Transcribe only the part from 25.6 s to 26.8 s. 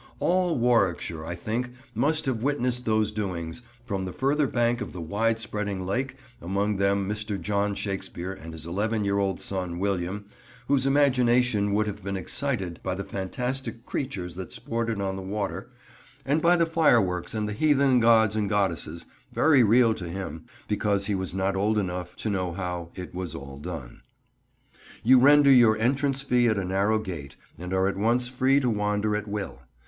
entrance fee at a